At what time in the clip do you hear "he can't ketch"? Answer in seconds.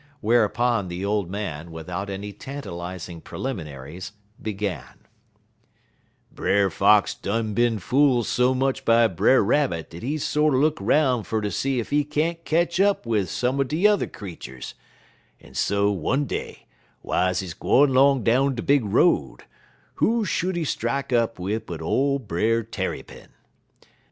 11.91-12.79